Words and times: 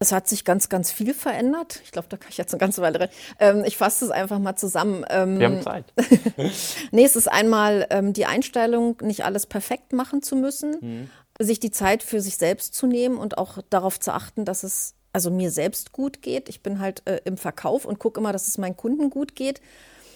Es 0.00 0.12
hat 0.12 0.28
sich 0.28 0.44
ganz, 0.44 0.68
ganz 0.68 0.92
viel 0.92 1.12
verändert. 1.12 1.80
Ich 1.84 1.90
glaube, 1.90 2.06
da 2.08 2.16
kann 2.16 2.30
ich 2.30 2.38
jetzt 2.38 2.54
eine 2.54 2.60
ganze 2.60 2.80
Weile 2.82 3.00
rein. 3.00 3.08
Ähm, 3.40 3.64
ich 3.66 3.76
fasse 3.76 4.04
es 4.04 4.10
einfach 4.12 4.38
mal 4.38 4.54
zusammen. 4.54 5.04
Ähm, 5.10 5.40
Wir 5.40 5.46
haben 5.46 5.62
Zeit. 5.62 5.92
nee, 6.92 7.04
es 7.04 7.16
ist 7.16 7.26
einmal 7.26 7.86
ähm, 7.90 8.12
die 8.12 8.24
Einstellung, 8.24 8.96
nicht 9.02 9.24
alles 9.24 9.46
perfekt 9.46 9.92
machen 9.92 10.22
zu 10.22 10.36
müssen, 10.36 10.76
mhm. 10.80 11.10
sich 11.44 11.58
die 11.58 11.72
Zeit 11.72 12.04
für 12.04 12.20
sich 12.20 12.36
selbst 12.36 12.74
zu 12.74 12.86
nehmen 12.86 13.18
und 13.18 13.38
auch 13.38 13.58
darauf 13.70 13.98
zu 13.98 14.12
achten, 14.12 14.44
dass 14.44 14.62
es 14.62 14.94
also 15.12 15.32
mir 15.32 15.50
selbst 15.50 15.90
gut 15.92 16.22
geht. 16.22 16.48
Ich 16.48 16.62
bin 16.62 16.78
halt 16.78 17.02
äh, 17.06 17.20
im 17.24 17.36
Verkauf 17.36 17.84
und 17.84 17.98
gucke 17.98 18.20
immer, 18.20 18.32
dass 18.32 18.46
es 18.46 18.56
meinen 18.56 18.76
Kunden 18.76 19.10
gut 19.10 19.34
geht. 19.34 19.60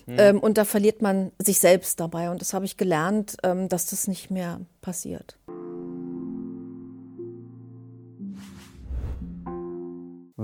Mhm. 0.07 0.17
Ähm, 0.19 0.41
und 0.41 0.59
da 0.59 0.65
verliert 0.65 1.03
man 1.03 1.33
sich 1.41 1.59
selbst 1.59 1.99
dabei. 1.99 2.31
Und 2.31 2.41
das 2.41 2.55
habe 2.55 2.65
ich 2.65 2.77
gelernt, 2.77 3.37
ähm, 3.43 3.69
dass 3.69 3.87
das 3.87 4.07
nicht 4.07 4.31
mehr 4.31 4.61
passiert. 4.81 5.37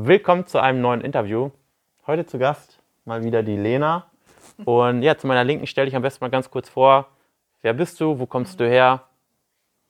Willkommen 0.01 0.47
zu 0.47 0.61
einem 0.61 0.81
neuen 0.81 1.01
Interview. 1.01 1.51
Heute 2.07 2.25
zu 2.25 2.39
Gast 2.39 2.79
mal 3.05 3.25
wieder 3.25 3.43
die 3.43 3.57
Lena. 3.57 4.07
Und 4.65 5.03
ja, 5.03 5.19
zu 5.19 5.27
meiner 5.27 5.43
Linken 5.43 5.67
stelle 5.67 5.89
ich 5.89 5.97
am 5.97 6.03
besten 6.03 6.25
mal 6.25 6.31
ganz 6.31 6.53
kurz 6.53 6.69
vor. 6.69 7.09
Wer 7.63 7.75
bist 7.75 8.01
du? 8.01 8.21
Wo 8.21 8.27
kommst 8.27 8.61
du 8.61 8.69
her? 8.69 9.03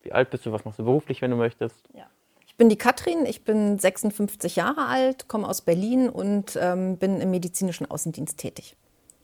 Wie 0.01 0.11
alt 0.11 0.31
bist 0.31 0.47
du? 0.47 0.53
Was 0.53 0.65
machst 0.65 0.79
du 0.79 0.85
beruflich, 0.85 1.21
wenn 1.21 1.31
du 1.31 1.37
möchtest? 1.37 1.87
Ja. 1.93 2.07
Ich 2.47 2.57
bin 2.57 2.71
die 2.71 2.79
Katrin, 2.79 3.27
ich 3.27 3.45
bin 3.45 3.79
56 3.79 4.57
Jahre 4.57 4.87
alt, 4.87 5.29
komme 5.29 5.47
aus 5.47 5.61
Berlin 5.61 6.09
und 6.09 6.59
ähm, 6.59 6.97
bin 6.97 7.21
im 7.21 7.31
medizinischen 7.31 7.91
Außendienst 7.91 8.39
tätig. 8.39 8.77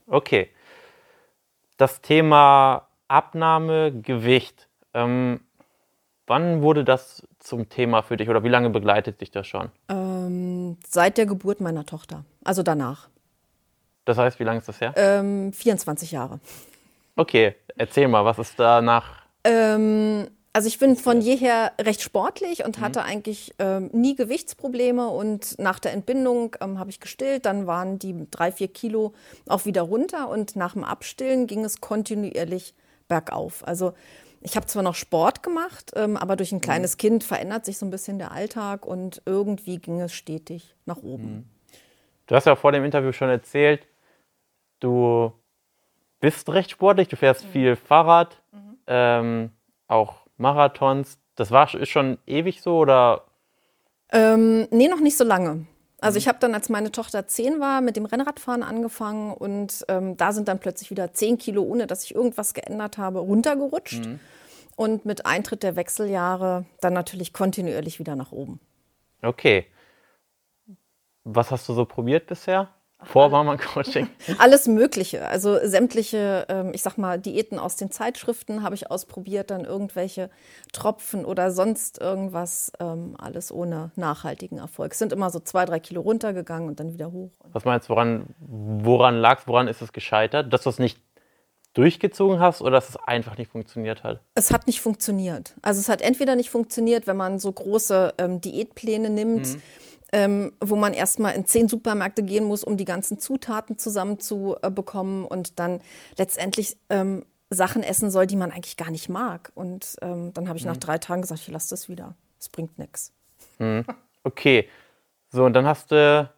Okay. 0.05 0.51
Das 1.77 2.01
Thema 2.01 2.87
Abnahme, 3.07 3.91
Gewicht. 3.91 4.67
Ähm, 4.93 5.39
wann 6.27 6.61
wurde 6.61 6.83
das 6.83 7.27
zum 7.39 7.69
Thema 7.69 8.03
für 8.03 8.17
dich 8.17 8.29
oder 8.29 8.43
wie 8.43 8.49
lange 8.49 8.69
begleitet 8.69 9.19
dich 9.21 9.31
das 9.31 9.47
schon? 9.47 9.71
Ähm, 10.75 10.77
seit 10.87 11.17
der 11.17 11.25
Geburt 11.25 11.61
meiner 11.61 11.85
Tochter, 11.85 12.25
also 12.43 12.63
danach. 12.63 13.09
Das 14.05 14.17
heißt, 14.17 14.39
wie 14.39 14.43
lange 14.43 14.59
ist 14.59 14.67
das 14.67 14.81
her? 14.81 14.93
Ähm, 14.95 15.51
24 15.51 16.11
Jahre. 16.11 16.39
Okay, 17.15 17.55
erzähl 17.75 18.07
mal, 18.07 18.23
was 18.25 18.37
ist 18.39 18.59
danach? 18.59 19.23
Ähm, 19.43 20.27
also 20.53 20.67
ich 20.67 20.79
bin 20.79 20.95
von 20.95 21.21
jeher 21.21 21.71
recht 21.81 22.01
sportlich 22.01 22.63
und 22.65 22.77
mhm. 22.77 22.81
hatte 22.81 23.03
eigentlich 23.03 23.53
ähm, 23.59 23.89
nie 23.93 24.15
Gewichtsprobleme 24.15 25.07
und 25.07 25.57
nach 25.59 25.79
der 25.79 25.93
Entbindung 25.93 26.55
ähm, 26.61 26.79
habe 26.79 26.89
ich 26.89 26.99
gestillt, 26.99 27.45
dann 27.45 27.67
waren 27.67 27.99
die 27.99 28.27
drei, 28.31 28.51
vier 28.51 28.67
Kilo 28.67 29.13
auch 29.47 29.65
wieder 29.65 29.81
runter 29.81 30.29
und 30.29 30.55
nach 30.55 30.73
dem 30.73 30.83
Abstillen 30.83 31.47
ging 31.47 31.65
es 31.65 31.81
kontinuierlich 31.81 32.73
bergauf. 33.07 33.67
Also 33.67 33.93
ich 34.45 34.55
habe 34.55 34.67
zwar 34.67 34.83
noch 34.83 34.93
Sport 34.93 35.41
gemacht, 35.41 35.91
ähm, 35.95 36.15
aber 36.17 36.35
durch 36.35 36.51
ein 36.51 36.57
mhm. 36.57 36.61
kleines 36.61 36.93
mhm. 36.95 36.99
Kind 36.99 37.23
verändert 37.23 37.65
sich 37.65 37.79
so 37.79 37.85
ein 37.85 37.89
bisschen 37.89 38.19
der 38.19 38.31
Alltag 38.31 38.85
und 38.85 39.21
irgendwie 39.25 39.79
ging 39.79 39.99
es 39.99 40.13
stetig 40.13 40.75
nach 40.85 40.97
oben. 40.97 41.23
Mhm. 41.23 41.45
Du 42.27 42.35
hast 42.35 42.45
ja 42.45 42.55
vor 42.55 42.71
dem 42.71 42.85
Interview 42.85 43.11
schon 43.11 43.29
erzählt, 43.29 43.87
du 44.79 45.31
bist 46.19 46.47
recht 46.49 46.71
sportlich, 46.71 47.07
du 47.07 47.15
fährst 47.15 47.45
mhm. 47.45 47.49
viel 47.49 47.75
Fahrrad, 47.75 48.39
mhm. 48.51 48.77
ähm, 48.87 49.51
auch 49.87 50.27
Marathons. 50.37 51.17
Das 51.35 51.49
war 51.49 51.73
ist 51.73 51.89
schon 51.89 52.19
ewig 52.27 52.61
so 52.61 52.77
oder? 52.77 53.25
Ähm, 54.11 54.67
nee, 54.69 54.87
noch 54.87 54.99
nicht 54.99 55.17
so 55.17 55.23
lange. 55.23 55.65
Also 56.01 56.17
mhm. 56.17 56.19
ich 56.19 56.27
habe 56.27 56.39
dann, 56.39 56.53
als 56.53 56.69
meine 56.69 56.91
Tochter 56.91 57.27
zehn 57.27 57.59
war, 57.59 57.81
mit 57.81 57.95
dem 57.95 58.05
Rennradfahren 58.05 58.63
angefangen 58.63 59.33
und 59.33 59.85
ähm, 59.87 60.17
da 60.17 60.33
sind 60.33 60.47
dann 60.47 60.59
plötzlich 60.59 60.91
wieder 60.91 61.13
zehn 61.13 61.37
Kilo, 61.37 61.63
ohne 61.63 61.87
dass 61.87 62.03
ich 62.03 62.13
irgendwas 62.13 62.53
geändert 62.53 62.97
habe, 62.97 63.19
runtergerutscht. 63.19 64.05
Mhm. 64.05 64.19
Und 64.77 65.05
mit 65.05 65.25
Eintritt 65.25 65.63
der 65.63 65.77
Wechseljahre 65.77 66.65
dann 66.81 66.91
natürlich 66.91 67.31
kontinuierlich 67.31 67.97
wieder 67.97 68.17
nach 68.17 68.33
oben. 68.33 68.59
Okay. 69.21 69.67
Was 71.23 71.49
hast 71.49 71.69
du 71.69 71.73
so 71.73 71.85
probiert 71.85 72.27
bisher? 72.27 72.74
Vor 73.03 73.29
Barmann-Coaching? 73.29 74.07
Alles 74.39 74.67
Mögliche. 74.67 75.27
Also 75.27 75.59
sämtliche, 75.63 76.45
ähm, 76.49 76.71
ich 76.73 76.81
sag 76.81 76.97
mal, 76.97 77.19
Diäten 77.19 77.59
aus 77.59 77.75
den 77.75 77.91
Zeitschriften 77.91 78.63
habe 78.63 78.73
ich 78.75 78.89
ausprobiert, 78.89 79.51
dann 79.51 79.65
irgendwelche 79.65 80.29
Tropfen 80.71 81.25
oder 81.25 81.51
sonst 81.51 81.99
irgendwas. 81.99 82.71
Ähm, 82.79 83.15
alles 83.17 83.51
ohne 83.51 83.91
nachhaltigen 83.95 84.57
Erfolg. 84.57 84.93
Es 84.93 84.99
sind 84.99 85.11
immer 85.11 85.29
so 85.29 85.39
zwei, 85.39 85.65
drei 85.65 85.79
Kilo 85.79 86.01
runtergegangen 86.01 86.69
und 86.69 86.79
dann 86.79 86.93
wieder 86.93 87.11
hoch. 87.11 87.31
Was 87.51 87.65
meinst 87.65 87.89
du, 87.89 87.93
woran, 87.93 88.27
woran 88.39 89.15
lag 89.15 89.39
es, 89.39 89.47
woran 89.47 89.67
ist 89.67 89.81
es 89.81 89.91
gescheitert? 89.91 90.51
Dass 90.51 90.63
du 90.63 90.69
es 90.69 90.79
nicht 90.79 90.99
durchgezogen 91.73 92.39
hast 92.39 92.61
oder 92.61 92.71
dass 92.71 92.89
es 92.89 92.95
einfach 92.95 93.37
nicht 93.37 93.51
funktioniert 93.51 94.03
hat? 94.03 94.21
Es 94.35 94.51
hat 94.51 94.67
nicht 94.67 94.81
funktioniert. 94.81 95.53
Also 95.61 95.81
es 95.81 95.89
hat 95.89 96.01
entweder 96.01 96.35
nicht 96.35 96.49
funktioniert, 96.49 97.07
wenn 97.07 97.17
man 97.17 97.39
so 97.39 97.51
große 97.51 98.13
ähm, 98.17 98.41
Diätpläne 98.41 99.09
nimmt. 99.09 99.47
Mhm 99.47 99.61
ähm, 100.13 100.53
wo 100.61 100.75
man 100.75 100.93
erstmal 100.93 101.35
in 101.35 101.45
zehn 101.45 101.67
Supermärkte 101.67 102.23
gehen 102.23 102.45
muss, 102.45 102.63
um 102.63 102.77
die 102.77 102.85
ganzen 102.85 103.19
Zutaten 103.19 103.77
zusammenzubekommen 103.77 105.25
und 105.25 105.59
dann 105.59 105.81
letztendlich 106.17 106.77
ähm, 106.89 107.25
Sachen 107.49 107.83
essen 107.83 108.09
soll, 108.11 108.27
die 108.27 108.35
man 108.35 108.51
eigentlich 108.51 108.77
gar 108.77 108.91
nicht 108.91 109.09
mag. 109.09 109.51
Und 109.55 109.95
ähm, 110.01 110.33
dann 110.33 110.47
habe 110.47 110.57
ich 110.57 110.65
mhm. 110.65 110.71
nach 110.71 110.77
drei 110.77 110.97
Tagen 110.97 111.21
gesagt, 111.21 111.41
ich 111.41 111.47
lasse 111.49 111.69
das 111.69 111.89
wieder. 111.89 112.15
Es 112.39 112.49
bringt 112.49 112.77
nichts. 112.77 113.13
Mhm. 113.59 113.85
Okay. 114.23 114.67
So, 115.29 115.45
und 115.45 115.53
dann 115.53 115.65
hast 115.65 115.91
du 115.91 116.29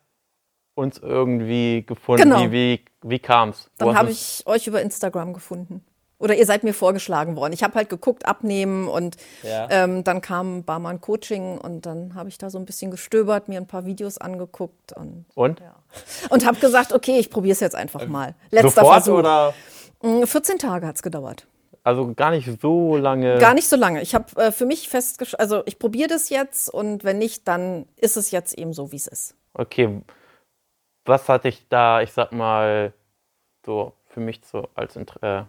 uns 0.75 0.99
irgendwie 0.99 1.83
gefunden. 1.85 2.23
Genau. 2.23 2.41
Wie, 2.43 2.51
wie, 2.51 2.85
wie 3.03 3.19
kam 3.19 3.49
es? 3.49 3.69
Dann 3.77 3.97
habe 3.97 4.11
ich 4.11 4.43
euch 4.45 4.67
über 4.67 4.81
Instagram 4.81 5.33
gefunden. 5.33 5.83
Oder 6.19 6.35
ihr 6.35 6.45
seid 6.45 6.63
mir 6.63 6.73
vorgeschlagen 6.73 7.35
worden. 7.35 7.53
Ich 7.53 7.63
habe 7.63 7.75
halt 7.75 7.89
geguckt, 7.89 8.25
abnehmen 8.25 8.87
und 8.87 9.17
ja. 9.43 9.67
ähm, 9.69 10.03
dann 10.03 10.21
kam 10.21 10.63
Barmann 10.63 10.99
Coaching 10.99 11.59
und 11.59 11.85
dann 11.85 12.15
habe 12.15 12.29
ich 12.29 12.37
da 12.37 12.49
so 12.49 12.57
ein 12.57 12.65
bisschen 12.65 12.89
gestöbert, 12.89 13.49
mir 13.49 13.59
ein 13.59 13.67
paar 13.67 13.85
Videos 13.85 14.17
angeguckt 14.17 14.93
und 14.93 15.25
und, 15.35 15.59
ja. 15.59 15.75
und 16.29 16.45
habe 16.45 16.59
gesagt, 16.59 16.91
okay, 16.91 17.19
ich 17.19 17.29
probiere 17.29 17.53
es 17.53 17.59
jetzt 17.59 17.75
einfach 17.75 18.01
ähm, 18.01 18.11
mal. 18.11 18.35
Letzter 18.49 18.81
Sofort 18.81 19.03
Versuch. 19.03 19.19
Oder? 19.19 19.53
14 20.01 20.55
mm, 20.55 20.59
Tage 20.59 20.87
hat 20.87 20.95
es 20.95 21.03
gedauert. 21.03 21.45
Also 21.83 22.13
gar 22.13 22.31
nicht 22.31 22.49
so 22.59 22.97
lange. 22.97 23.37
Gar 23.37 23.53
nicht 23.53 23.69
so 23.69 23.77
lange. 23.77 24.01
Ich 24.01 24.13
habe 24.13 24.25
äh, 24.41 24.51
für 24.51 24.65
mich 24.65 24.89
festgestellt, 24.89 25.39
also 25.39 25.63
ich 25.65 25.79
probiere 25.79 26.09
das 26.09 26.29
jetzt 26.29 26.67
und 26.69 27.03
wenn 27.03 27.17
nicht, 27.17 27.47
dann 27.47 27.85
ist 27.95 28.17
es 28.17 28.31
jetzt 28.31 28.57
eben 28.57 28.73
so, 28.73 28.91
wie 28.91 28.97
es 28.97 29.07
ist. 29.07 29.35
Okay. 29.53 30.01
Was 31.05 31.29
hatte 31.29 31.47
ich 31.47 31.69
da, 31.69 32.01
ich 32.01 32.11
sag 32.11 32.33
mal, 32.33 32.91
so 33.65 33.93
für 34.07 34.19
mich 34.19 34.41
so 34.43 34.67
als 34.75 34.97
äh, 34.97 35.43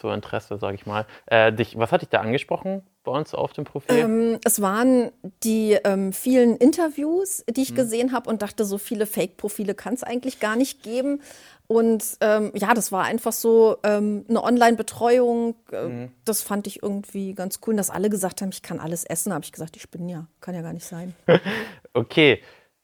so 0.00 0.10
Interesse, 0.10 0.58
sage 0.58 0.74
ich 0.74 0.86
mal. 0.86 1.06
Äh, 1.26 1.52
dich, 1.52 1.78
was 1.78 1.92
hat 1.92 2.02
dich 2.02 2.08
da 2.08 2.20
angesprochen 2.20 2.82
bei 3.04 3.12
uns 3.12 3.34
auf 3.34 3.52
dem 3.52 3.64
Profil? 3.64 3.96
Ähm, 3.96 4.38
es 4.44 4.60
waren 4.60 5.12
die 5.42 5.78
ähm, 5.84 6.12
vielen 6.12 6.56
Interviews, 6.56 7.44
die 7.48 7.62
ich 7.62 7.72
mhm. 7.72 7.76
gesehen 7.76 8.12
habe 8.12 8.28
und 8.28 8.42
dachte, 8.42 8.64
so 8.64 8.78
viele 8.78 9.06
Fake-Profile 9.06 9.74
kann 9.74 9.94
es 9.94 10.02
eigentlich 10.02 10.40
gar 10.40 10.56
nicht 10.56 10.82
geben. 10.82 11.20
Und 11.66 12.04
ähm, 12.20 12.52
ja, 12.54 12.74
das 12.74 12.92
war 12.92 13.04
einfach 13.04 13.32
so 13.32 13.78
ähm, 13.84 14.24
eine 14.28 14.42
Online-Betreuung. 14.42 15.54
Äh, 15.72 15.84
mhm. 15.84 16.12
Das 16.24 16.42
fand 16.42 16.66
ich 16.66 16.82
irgendwie 16.82 17.34
ganz 17.34 17.60
cool, 17.66 17.76
dass 17.76 17.90
alle 17.90 18.10
gesagt 18.10 18.42
haben, 18.42 18.50
ich 18.50 18.62
kann 18.62 18.80
alles 18.80 19.04
essen. 19.04 19.30
Da 19.30 19.36
habe 19.36 19.44
ich 19.44 19.52
gesagt, 19.52 19.76
ich 19.76 19.90
bin 19.90 20.08
ja, 20.08 20.26
kann 20.40 20.54
ja 20.54 20.62
gar 20.62 20.72
nicht 20.72 20.86
sein. 20.86 21.14
okay, 21.94 22.42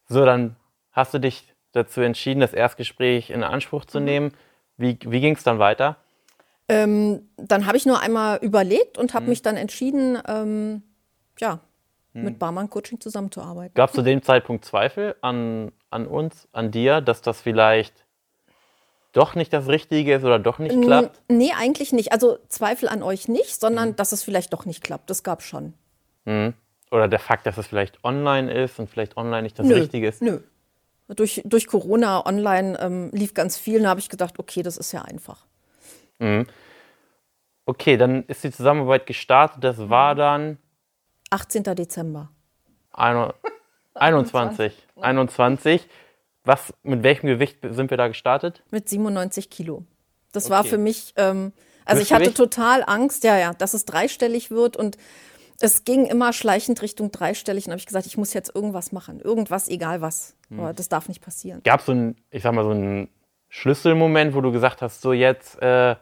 so 0.09 0.25
dann 0.25 0.56
hast 0.92 1.12
du 1.12 1.19
dich 1.19 1.53
dazu 1.72 2.00
entschieden, 2.00 2.41
das 2.41 2.54
Erstgespräch 2.54 3.31
in 3.31 3.44
Anspruch 3.44 3.84
zu 3.84 3.98
mhm. 3.98 4.06
nehmen. 4.06 4.32
Wie, 4.77 4.98
wie 5.03 5.21
ging 5.21 5.34
es 5.34 5.42
dann 5.42 5.59
weiter? 5.59 5.97
Ähm, 6.70 7.28
dann 7.36 7.66
habe 7.66 7.76
ich 7.76 7.84
nur 7.84 8.00
einmal 8.00 8.38
überlegt 8.42 8.97
und 8.97 9.12
habe 9.12 9.25
mhm. 9.25 9.31
mich 9.31 9.42
dann 9.42 9.56
entschieden, 9.56 10.19
ähm, 10.28 10.82
ja, 11.41 11.58
mhm. 12.12 12.25
mit 12.25 12.38
Barmann 12.38 12.70
Coaching 12.70 13.00
zusammenzuarbeiten. 13.00 13.75
Gab 13.75 13.91
es 13.91 13.97
zu 13.97 14.03
dem 14.03 14.22
Zeitpunkt 14.22 14.64
Zweifel 14.64 15.16
an, 15.20 15.72
an 15.91 16.06
uns, 16.06 16.47
an 16.53 16.70
dir, 16.70 17.00
dass 17.00 17.22
das 17.22 17.41
vielleicht 17.41 18.04
doch 19.12 19.34
nicht 19.34 19.53
das 19.53 19.66
Richtige 19.66 20.14
ist 20.14 20.22
oder 20.22 20.38
doch 20.38 20.60
nicht 20.60 20.80
klappt? 20.80 21.20
Nee, 21.28 21.50
eigentlich 21.59 21.92
nicht. 21.92 22.12
Also 22.12 22.38
Zweifel 22.48 22.88
an 22.88 23.03
euch 23.03 23.26
nicht, 23.26 23.60
sondern 23.60 23.91
mhm. 23.91 23.97
dass 23.97 24.12
es 24.12 24.22
vielleicht 24.22 24.53
doch 24.53 24.64
nicht 24.64 24.80
klappt. 24.84 25.10
Das 25.10 25.25
gab 25.25 25.42
schon. 25.42 25.75
Mhm. 26.25 26.54
Oder 26.92 27.09
der 27.09 27.19
Fakt, 27.19 27.47
dass 27.47 27.59
es 27.59 27.66
vielleicht 27.66 28.04
online 28.04 28.53
ist 28.53 28.78
und 28.78 28.88
vielleicht 28.88 29.16
online 29.16 29.42
nicht 29.42 29.59
das 29.59 29.66
nö, 29.66 29.75
Richtige 29.75 30.06
ist. 30.06 30.22
Nö. 30.22 30.39
Durch, 31.09 31.42
durch 31.44 31.66
Corona 31.66 32.24
online 32.24 32.78
ähm, 32.80 33.10
lief 33.12 33.34
ganz 33.34 33.59
viel. 33.59 33.83
Da 33.83 33.89
habe 33.89 33.98
ich 33.98 34.09
gedacht, 34.09 34.39
okay, 34.39 34.62
das 34.62 34.77
ist 34.77 34.92
ja 34.92 35.03
einfach. 35.03 35.47
Mhm. 36.21 36.47
Okay, 37.70 37.96
dann 37.96 38.24
ist 38.24 38.42
die 38.42 38.50
Zusammenarbeit 38.50 39.06
gestartet. 39.06 39.62
Das 39.62 39.88
war 39.88 40.16
dann 40.16 40.58
18. 41.30 41.62
Dezember. 41.62 42.28
21. 43.94 44.72
21. 45.00 45.88
Was, 46.44 46.74
mit 46.82 47.04
welchem 47.04 47.28
Gewicht 47.28 47.58
sind 47.62 47.90
wir 47.90 47.96
da 47.96 48.08
gestartet? 48.08 48.64
Mit 48.72 48.88
97 48.88 49.50
Kilo. 49.50 49.84
Das 50.32 50.46
okay. 50.46 50.54
war 50.54 50.64
für 50.64 50.78
mich, 50.78 51.14
ähm, 51.16 51.52
also 51.84 52.02
ich 52.02 52.12
hatte 52.12 52.34
total 52.34 52.82
Angst, 52.84 53.22
ja, 53.22 53.38
ja, 53.38 53.52
dass 53.52 53.72
es 53.72 53.84
dreistellig 53.84 54.50
wird 54.50 54.76
und 54.76 54.96
es 55.60 55.84
ging 55.84 56.06
immer 56.06 56.32
schleichend 56.32 56.82
Richtung 56.82 57.12
dreistellig 57.12 57.66
und 57.66 57.70
habe 57.70 57.78
ich 57.78 57.86
gesagt, 57.86 58.06
ich 58.06 58.18
muss 58.18 58.32
jetzt 58.32 58.52
irgendwas 58.52 58.90
machen, 58.90 59.20
irgendwas, 59.20 59.68
egal 59.68 60.00
was. 60.00 60.34
Hm. 60.48 60.58
Aber 60.58 60.72
das 60.72 60.88
darf 60.88 61.06
nicht 61.06 61.20
passieren. 61.20 61.62
Gab 61.62 61.80
es 61.80 61.86
so 61.86 61.92
einen, 61.92 62.16
ich 62.30 62.42
sag 62.42 62.52
mal, 62.52 62.64
so 62.64 62.70
einen 62.70 63.10
Schlüsselmoment, 63.48 64.34
wo 64.34 64.40
du 64.40 64.50
gesagt 64.50 64.82
hast, 64.82 65.02
so 65.02 65.12
jetzt 65.12 65.62
äh, 65.62 65.94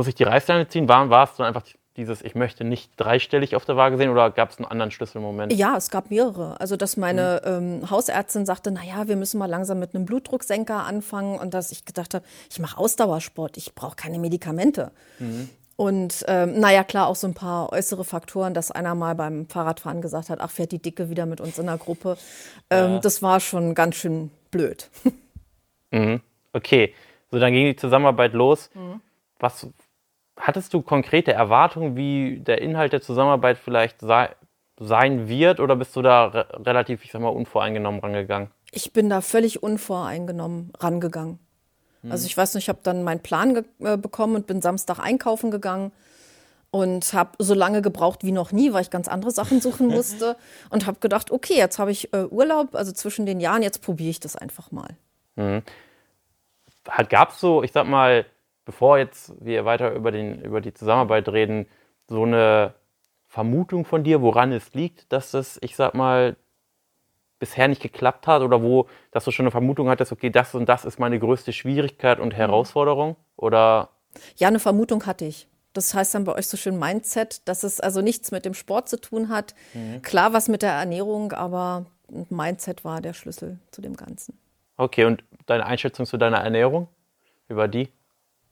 muss 0.00 0.06
ich 0.06 0.14
die 0.14 0.22
Reißleine 0.22 0.66
ziehen? 0.66 0.88
War, 0.88 1.10
war 1.10 1.24
es 1.24 1.36
so 1.36 1.42
einfach 1.42 1.62
dieses, 1.98 2.22
ich 2.22 2.34
möchte 2.34 2.64
nicht 2.64 2.92
dreistellig 2.96 3.54
auf 3.54 3.66
der 3.66 3.76
Waage 3.76 3.98
sehen 3.98 4.08
oder 4.08 4.30
gab 4.30 4.48
es 4.48 4.56
einen 4.56 4.64
anderen 4.64 4.90
Schlüsselmoment? 4.90 5.52
Ja, 5.52 5.76
es 5.76 5.90
gab 5.90 6.10
mehrere. 6.10 6.58
Also, 6.58 6.76
dass 6.76 6.96
meine 6.96 7.42
mhm. 7.44 7.82
ähm, 7.82 7.90
Hausärztin 7.90 8.46
sagte, 8.46 8.70
naja, 8.70 9.08
wir 9.08 9.16
müssen 9.16 9.36
mal 9.36 9.44
langsam 9.44 9.78
mit 9.78 9.94
einem 9.94 10.06
Blutdrucksenker 10.06 10.86
anfangen 10.86 11.38
und 11.38 11.52
dass 11.52 11.70
ich 11.70 11.84
gedacht 11.84 12.14
habe, 12.14 12.24
ich 12.50 12.58
mache 12.58 12.78
Ausdauersport, 12.78 13.58
ich 13.58 13.74
brauche 13.74 13.94
keine 13.94 14.18
Medikamente. 14.18 14.90
Mhm. 15.18 15.50
Und 15.76 16.24
ähm, 16.28 16.58
naja, 16.58 16.82
klar, 16.82 17.06
auch 17.06 17.16
so 17.16 17.26
ein 17.26 17.34
paar 17.34 17.70
äußere 17.70 18.04
Faktoren, 18.04 18.54
dass 18.54 18.70
einer 18.70 18.94
mal 18.94 19.14
beim 19.14 19.48
Fahrradfahren 19.50 20.00
gesagt 20.00 20.30
hat, 20.30 20.40
ach, 20.40 20.50
fährt 20.50 20.72
die 20.72 20.80
Dicke 20.80 21.10
wieder 21.10 21.26
mit 21.26 21.42
uns 21.42 21.58
in 21.58 21.66
der 21.66 21.76
Gruppe. 21.76 22.16
Ähm, 22.70 22.92
ja. 22.92 22.98
Das 23.00 23.20
war 23.20 23.38
schon 23.38 23.74
ganz 23.74 23.96
schön 23.96 24.30
blöd. 24.50 24.88
Mhm. 25.92 26.20
Okay, 26.52 26.94
so 27.32 27.40
dann 27.40 27.52
ging 27.52 27.66
die 27.66 27.74
Zusammenarbeit 27.74 28.32
los. 28.32 28.70
Mhm. 28.74 29.00
Was 29.40 29.66
hattest 30.40 30.74
du 30.74 30.82
konkrete 30.82 31.32
Erwartungen, 31.32 31.96
wie 31.96 32.40
der 32.40 32.60
Inhalt 32.60 32.92
der 32.92 33.02
Zusammenarbeit 33.02 33.58
vielleicht 33.58 34.00
sei, 34.00 34.30
sein 34.78 35.28
wird 35.28 35.60
oder 35.60 35.76
bist 35.76 35.94
du 35.94 36.02
da 36.02 36.26
re 36.26 36.46
relativ, 36.66 37.04
ich 37.04 37.12
sag 37.12 37.20
mal, 37.20 37.28
unvoreingenommen 37.28 38.00
rangegangen? 38.00 38.50
Ich 38.72 38.92
bin 38.92 39.10
da 39.10 39.20
völlig 39.20 39.62
unvoreingenommen 39.62 40.72
rangegangen. 40.78 41.38
Mhm. 42.02 42.12
Also 42.12 42.26
ich 42.26 42.36
weiß 42.36 42.54
nicht, 42.54 42.64
ich 42.64 42.68
habe 42.68 42.80
dann 42.82 43.04
meinen 43.04 43.20
Plan 43.20 43.64
äh, 43.80 43.96
bekommen 43.96 44.36
und 44.36 44.46
bin 44.46 44.62
Samstag 44.62 44.98
einkaufen 44.98 45.50
gegangen 45.50 45.92
und 46.70 47.12
habe 47.12 47.32
so 47.38 47.54
lange 47.54 47.82
gebraucht 47.82 48.24
wie 48.24 48.32
noch 48.32 48.52
nie, 48.52 48.72
weil 48.72 48.82
ich 48.82 48.90
ganz 48.90 49.08
andere 49.08 49.30
Sachen 49.32 49.60
suchen 49.60 49.88
musste 49.88 50.36
und 50.70 50.86
habe 50.86 51.00
gedacht, 51.00 51.30
okay, 51.30 51.56
jetzt 51.56 51.78
habe 51.78 51.90
ich 51.90 52.12
äh, 52.14 52.24
Urlaub, 52.24 52.74
also 52.74 52.92
zwischen 52.92 53.26
den 53.26 53.40
Jahren, 53.40 53.62
jetzt 53.62 53.82
probiere 53.82 54.10
ich 54.10 54.20
das 54.20 54.36
einfach 54.36 54.70
mal. 54.70 54.96
Mhm. 55.36 55.62
Gab 57.08 57.30
es 57.30 57.40
so, 57.40 57.62
ich 57.62 57.72
sag 57.72 57.86
mal, 57.86 58.24
bevor 58.64 58.98
jetzt 58.98 59.32
wir 59.44 59.64
weiter 59.64 59.92
über, 59.92 60.10
den, 60.10 60.42
über 60.42 60.60
die 60.60 60.74
Zusammenarbeit 60.74 61.28
reden, 61.28 61.66
so 62.08 62.24
eine 62.24 62.74
Vermutung 63.26 63.84
von 63.84 64.02
dir, 64.02 64.22
woran 64.22 64.52
es 64.52 64.74
liegt, 64.74 65.12
dass 65.12 65.30
das, 65.30 65.58
ich 65.62 65.76
sag 65.76 65.94
mal, 65.94 66.36
bisher 67.38 67.68
nicht 67.68 67.80
geklappt 67.80 68.26
hat 68.26 68.42
oder 68.42 68.62
wo, 68.62 68.86
dass 69.10 69.24
du 69.24 69.30
schon 69.30 69.44
eine 69.44 69.50
Vermutung 69.50 69.88
hattest, 69.88 70.12
okay, 70.12 70.30
das 70.30 70.54
und 70.54 70.68
das 70.68 70.84
ist 70.84 70.98
meine 70.98 71.18
größte 71.18 71.52
Schwierigkeit 71.52 72.20
und 72.20 72.32
mhm. 72.32 72.36
Herausforderung? 72.36 73.16
Oder? 73.36 73.88
Ja, 74.36 74.48
eine 74.48 74.60
Vermutung 74.60 75.06
hatte 75.06 75.24
ich. 75.24 75.48
Das 75.72 75.94
heißt 75.94 76.14
dann 76.14 76.24
bei 76.24 76.34
euch 76.34 76.48
so 76.48 76.56
schön 76.56 76.78
Mindset, 76.78 77.46
dass 77.48 77.62
es 77.62 77.80
also 77.80 78.02
nichts 78.02 78.32
mit 78.32 78.44
dem 78.44 78.54
Sport 78.54 78.88
zu 78.88 79.00
tun 79.00 79.28
hat. 79.28 79.54
Mhm. 79.72 80.02
Klar, 80.02 80.32
was 80.32 80.48
mit 80.48 80.62
der 80.62 80.72
Ernährung, 80.72 81.32
aber 81.32 81.86
Mindset 82.28 82.84
war 82.84 83.00
der 83.00 83.14
Schlüssel 83.14 83.58
zu 83.70 83.80
dem 83.80 83.96
Ganzen. 83.96 84.36
Okay, 84.76 85.04
und 85.04 85.22
deine 85.46 85.66
Einschätzung 85.66 86.06
zu 86.06 86.16
deiner 86.16 86.38
Ernährung? 86.38 86.88
Über 87.48 87.68
die? 87.68 87.88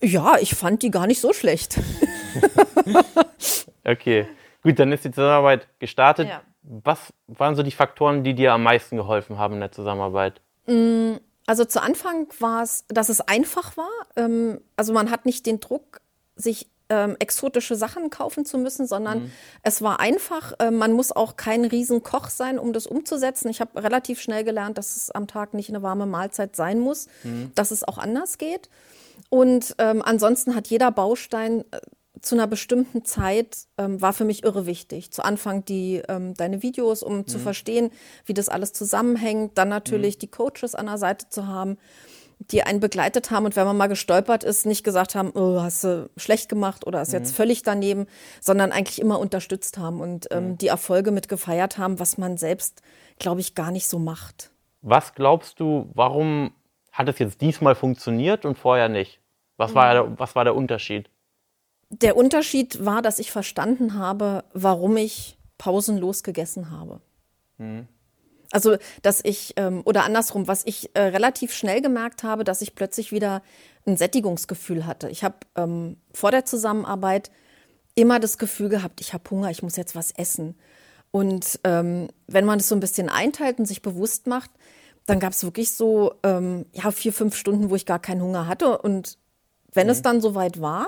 Ja, 0.01 0.37
ich 0.39 0.55
fand 0.55 0.83
die 0.83 0.91
gar 0.91 1.07
nicht 1.07 1.21
so 1.21 1.33
schlecht. 1.33 1.79
okay, 3.85 4.27
gut, 4.63 4.79
dann 4.79 4.93
ist 4.93 5.05
die 5.05 5.11
Zusammenarbeit 5.11 5.69
gestartet. 5.79 6.29
Ja 6.29 6.43
was 6.69 7.13
waren 7.27 7.57
so 7.57 7.63
die 7.63 7.71
Faktoren, 7.71 8.25
die 8.25 8.35
dir 8.35 8.53
am 8.53 8.63
meisten 8.63 8.97
geholfen 8.97 9.39
haben 9.39 9.55
in 9.55 9.61
der 9.61 9.73
Zusammenarbeit? 9.73 10.41
Mm, 10.67 11.15
also 11.47 11.65
zu 11.65 11.83
Anfang 11.83 12.29
war 12.41 12.63
es, 12.63 12.85
dass 12.89 13.09
es 13.09 13.21
einfach 13.23 13.77
war. 13.77 13.91
Ähm, 14.17 14.61
also 14.77 14.93
man 14.93 15.11
hat 15.11 15.25
nicht 15.25 15.47
den 15.47 15.61
Druck, 15.61 16.01
sich 16.37 16.69
ähm, 16.91 17.17
exotische 17.19 17.75
Sachen 17.75 18.11
kaufen 18.11 18.45
zu 18.45 18.59
müssen, 18.59 18.87
sondern 18.87 19.25
mhm. 19.25 19.33
es 19.63 19.83
war 19.83 20.01
einfach. 20.01 20.53
Ähm, 20.59 20.77
man 20.77 20.93
muss 20.93 21.11
auch 21.11 21.37
kein 21.37 21.65
Riesenkoch 21.65 22.29
sein, 22.29 22.59
um 22.59 22.73
das 22.73 22.87
umzusetzen. 22.87 23.49
Ich 23.49 23.61
habe 23.61 23.83
relativ 23.83 24.21
schnell 24.21 24.45
gelernt, 24.45 24.79
dass 24.79 24.97
es 24.97 25.11
am 25.11 25.27
Tag 25.27 25.55
nicht 25.55 25.71
eine 25.71 25.83
warme 25.83 26.07
Mahlzeit 26.07 26.55
sein 26.55 26.79
muss, 26.79 27.09
mhm. 27.25 27.51
dass 27.55 27.71
es 27.71 27.83
auch 27.83 27.99
anders 27.99 28.39
geht. 28.39 28.69
Und 29.31 29.75
ähm, 29.79 30.03
ansonsten 30.03 30.55
hat 30.55 30.69
jeder 30.69 30.91
Baustein 30.91 31.65
äh, 31.71 31.81
zu 32.21 32.35
einer 32.35 32.47
bestimmten 32.47 33.05
Zeit 33.05 33.59
ähm, 33.77 34.01
war 34.01 34.13
für 34.13 34.25
mich 34.25 34.45
irre 34.45 34.67
wichtig. 34.67 35.13
Zu 35.13 35.25
Anfang 35.25 35.65
die 35.65 36.03
ähm, 36.09 36.35
deine 36.35 36.63
Videos, 36.63 37.03
um 37.03 37.19
mhm. 37.19 37.27
zu 37.27 37.39
verstehen, 37.39 37.91
wie 38.25 38.35
das 38.35 38.49
alles 38.49 38.73
zusammenhängt. 38.73 39.57
Dann 39.57 39.69
natürlich 39.69 40.17
mhm. 40.17 40.21
die 40.21 40.31
Coaches 40.31 40.75
an 40.75 40.87
der 40.87 40.99
Seite 40.99 41.29
zu 41.29 41.47
haben, 41.47 41.79
die 42.39 42.63
einen 42.63 42.81
begleitet 42.81 43.31
haben 43.31 43.47
und 43.47 43.57
wenn 43.57 43.67
man 43.67 43.77
mal 43.77 43.89
gestolpert 43.89 44.45
ist, 44.45 44.65
nicht 44.65 44.85
gesagt 44.85 45.15
haben, 45.15 45.33
oh, 45.35 45.61
hast 45.61 45.83
du 45.83 46.09
schlecht 46.17 46.49
gemacht 46.49 46.87
oder 46.87 47.03
ist 47.03 47.09
mhm. 47.09 47.19
jetzt 47.19 47.35
völlig 47.35 47.63
daneben, 47.63 48.07
sondern 48.41 48.71
eigentlich 48.71 49.01
immer 49.01 49.19
unterstützt 49.19 49.79
haben 49.79 50.01
und 50.01 50.29
ähm, 50.31 50.51
mhm. 50.51 50.59
die 50.59 50.69
Erfolge 50.69 51.11
mit 51.11 51.29
gefeiert 51.29 51.79
haben, 51.79 51.99
was 51.99 52.17
man 52.17 52.37
selbst, 52.37 52.83
glaube 53.19 53.41
ich, 53.41 53.55
gar 53.55 53.71
nicht 53.71 53.89
so 53.89 53.99
macht. 53.99 54.51
Was 54.83 55.15
glaubst 55.15 55.59
du, 55.59 55.91
warum 55.95 56.53
hat 56.99 57.09
es 57.09 57.19
jetzt 57.19 57.41
diesmal 57.41 57.75
funktioniert 57.75 58.45
und 58.45 58.59
vorher 58.59 58.89
nicht? 58.89 59.21
Was 59.57 59.75
war, 59.75 59.89
mhm. 59.89 60.11
der, 60.11 60.19
was 60.19 60.35
war 60.35 60.45
der 60.45 60.55
Unterschied? 60.55 61.09
der 61.91 62.17
Unterschied 62.17 62.85
war, 62.85 63.03
dass 63.03 63.19
ich 63.19 63.31
verstanden 63.33 63.95
habe, 63.95 64.45
warum 64.53 64.97
ich 64.97 65.39
pausenlos 65.57 66.23
gegessen 66.23 66.71
habe. 66.71 67.01
Mhm. 67.57 67.89
Also, 68.51 68.77
dass 69.03 69.23
ich, 69.25 69.55
ähm, 69.57 69.83
oder 69.85 70.05
andersrum, 70.05 70.49
was 70.49 70.65
ich 70.65 70.95
äh, 70.95 71.03
relativ 71.03 71.53
schnell 71.53 71.83
gemerkt 71.83 72.23
habe, 72.23 72.45
dass 72.45 72.63
ich 72.63 72.75
plötzlich 72.75 73.13
wieder 73.13 73.43
ein 73.87 73.97
Sättigungsgefühl 73.97 74.87
hatte. 74.87 75.11
Ich 75.11 75.23
habe 75.23 75.37
ähm, 75.55 75.99
vor 76.15 76.31
der 76.31 76.47
Zusammenarbeit 76.47 77.31
immer 77.95 78.21
das 78.21 78.39
Gefühl 78.39 78.69
gehabt, 78.71 79.01
ich 79.01 79.13
habe 79.13 79.29
Hunger, 79.31 79.51
ich 79.51 79.63
muss 79.63 79.77
jetzt 79.77 79.95
was 79.95 80.13
essen. 80.13 80.57
Und 81.11 81.61
ähm, 81.65 82.09
wenn 82.27 82.45
man 82.45 82.59
das 82.59 82.69
so 82.69 82.75
ein 82.75 82.81
bisschen 82.81 83.09
einteilt 83.09 83.59
und 83.59 83.67
sich 83.67 83.83
bewusst 83.83 84.27
macht, 84.27 84.51
dann 85.09 85.21
gab 85.21 85.33
es 85.33 85.43
wirklich 85.43 85.73
so 85.73 86.15
ähm, 86.23 86.67
ja, 86.73 86.91
vier, 86.91 87.15
fünf 87.15 87.35
Stunden, 87.35 87.71
wo 87.71 87.75
ich 87.75 87.87
gar 87.87 87.99
keinen 87.99 88.23
Hunger 88.23 88.47
hatte. 88.47 88.77
Und 88.79 89.17
wenn 89.73 89.87
mhm. 89.87 89.93
es 89.93 90.03
dann 90.03 90.21
soweit 90.21 90.61
war, 90.61 90.87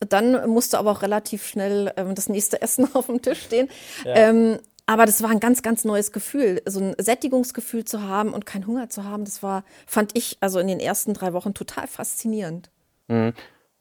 dann 0.00 0.48
musste 0.48 0.78
aber 0.78 0.90
auch 0.90 1.02
relativ 1.02 1.46
schnell 1.46 1.92
ähm, 1.96 2.14
das 2.14 2.30
nächste 2.30 2.62
Essen 2.62 2.88
auf 2.94 3.06
dem 3.06 3.20
Tisch 3.20 3.42
stehen. 3.42 3.68
Ja. 4.04 4.14
Ähm, 4.14 4.58
aber 4.86 5.04
das 5.04 5.22
war 5.22 5.30
ein 5.30 5.40
ganz, 5.40 5.62
ganz 5.62 5.84
neues 5.84 6.10
Gefühl. 6.10 6.62
So 6.64 6.80
ein 6.80 6.94
Sättigungsgefühl 6.98 7.84
zu 7.84 8.02
haben 8.02 8.32
und 8.32 8.46
keinen 8.46 8.66
Hunger 8.66 8.88
zu 8.88 9.04
haben, 9.04 9.24
das 9.24 9.42
war, 9.42 9.64
fand 9.86 10.16
ich 10.16 10.38
also 10.40 10.58
in 10.58 10.66
den 10.66 10.80
ersten 10.80 11.12
drei 11.12 11.34
Wochen 11.34 11.52
total 11.52 11.86
faszinierend. 11.86 12.70
Mhm. 13.08 13.34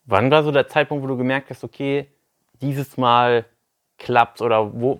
Wann 0.05 0.29
war 0.29 0.43
so 0.43 0.51
der 0.51 0.67
Zeitpunkt, 0.67 1.03
wo 1.03 1.07
du 1.07 1.17
gemerkt 1.17 1.49
hast, 1.49 1.63
okay, 1.63 2.09
dieses 2.61 2.97
Mal 2.97 3.45
klappt 3.97 4.41
oder 4.41 4.73
wo, 4.73 4.99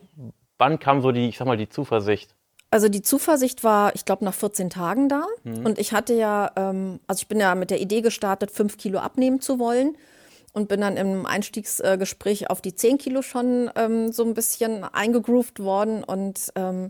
wann 0.58 0.80
kam 0.80 1.02
so 1.02 1.12
die, 1.12 1.28
ich 1.28 1.38
sag 1.38 1.48
mal, 1.48 1.58
die 1.58 1.68
Zuversicht? 1.68 2.34
Also 2.74 2.90
die 2.90 3.04
Zuversicht 3.04 3.64
war, 3.64 3.94
ich 3.94 4.04
glaube, 4.04 4.26
nach 4.26 4.34
14 4.34 4.72
Tagen 4.72 5.08
da. 5.08 5.28
Mhm. 5.44 5.64
Und 5.64 5.78
ich 5.78 5.94
hatte 5.94 6.16
ja, 6.16 6.52
ähm, 6.56 7.00
also 7.06 7.22
ich 7.22 7.28
bin 7.28 7.40
ja 7.40 7.54
mit 7.54 7.70
der 7.70 7.80
Idee 7.80 8.02
gestartet, 8.02 8.50
fünf 8.50 8.78
Kilo 8.78 8.98
abnehmen 8.98 9.42
zu 9.42 9.60
wollen 9.60 9.96
und 10.54 10.70
bin 10.70 10.82
dann 10.82 10.98
im 10.98 11.28
Einstiegsgespräch 11.28 12.50
auf 12.50 12.62
die 12.62 12.74
10 12.74 12.98
Kilo 12.98 13.22
schon 13.22 13.70
ähm, 13.76 14.12
so 14.12 14.24
ein 14.24 14.34
bisschen 14.34 14.84
eingegroovt 14.84 15.60
worden 15.60 16.04
und 16.04 16.52
ähm, 16.56 16.90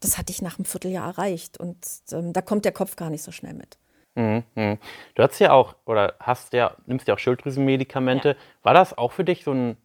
das 0.00 0.16
hatte 0.16 0.32
ich 0.32 0.40
nach 0.40 0.58
einem 0.58 0.64
Vierteljahr 0.64 1.08
erreicht 1.08 1.60
und 1.60 1.76
ähm, 2.10 2.32
da 2.32 2.40
kommt 2.40 2.64
der 2.64 2.72
Kopf 2.72 2.96
gar 2.96 3.10
nicht 3.10 3.22
so 3.22 3.30
schnell 3.30 3.52
mit. 3.52 3.76
Mhm, 4.14 4.44
mhm. 4.54 4.78
Du 5.14 5.22
hast 5.22 5.38
ja 5.40 5.52
auch 5.52 5.76
oder 5.84 6.14
hast 6.20 6.54
ja 6.54 6.74
nimmst 6.86 7.06
ja 7.06 7.12
auch 7.12 7.18
Schilddrüsenmedikamente. 7.18 8.30
Ja. 8.30 8.34
War 8.62 8.72
das 8.72 8.96
auch 8.96 9.12
für 9.12 9.24
dich 9.24 9.44
so 9.44 9.52
ein 9.52 9.76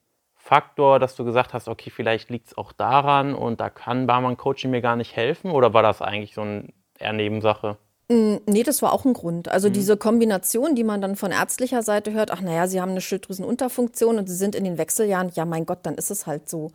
Faktor, 0.43 0.99
dass 0.99 1.15
du 1.15 1.23
gesagt 1.23 1.53
hast, 1.53 1.69
okay, 1.69 1.89
vielleicht 1.89 2.29
liegt 2.29 2.47
es 2.47 2.57
auch 2.57 2.73
daran 2.73 3.33
und 3.33 3.61
da 3.61 3.69
kann 3.69 4.07
Barmann 4.07 4.35
Coaching 4.35 4.71
mir 4.71 4.81
gar 4.81 4.97
nicht 4.97 5.15
helfen 5.15 5.51
oder 5.51 5.73
war 5.73 5.83
das 5.83 6.01
eigentlich 6.01 6.35
so 6.35 6.41
ein 6.41 6.73
eher 6.99 7.13
Nebensache? 7.13 7.77
Mm, 8.09 8.35
nee, 8.45 8.63
das 8.63 8.81
war 8.81 8.91
auch 8.91 9.05
ein 9.05 9.13
Grund. 9.13 9.47
Also 9.47 9.69
mhm. 9.69 9.73
diese 9.73 9.95
Kombination, 9.95 10.75
die 10.75 10.83
man 10.83 10.99
dann 10.99 11.15
von 11.15 11.31
ärztlicher 11.31 11.81
Seite 11.81 12.11
hört, 12.11 12.29
ach 12.29 12.41
naja, 12.41 12.67
sie 12.67 12.81
haben 12.81 12.91
eine 12.91 12.99
Schilddrüsenunterfunktion 12.99 14.17
und 14.17 14.27
sie 14.27 14.35
sind 14.35 14.53
in 14.53 14.65
den 14.65 14.77
Wechseljahren, 14.77 15.31
ja 15.33 15.45
mein 15.45 15.65
Gott, 15.65 15.79
dann 15.83 15.95
ist 15.95 16.11
es 16.11 16.27
halt 16.27 16.49
so. 16.49 16.71